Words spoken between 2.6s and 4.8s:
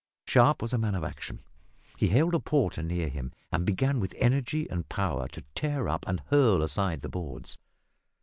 near him and began with energy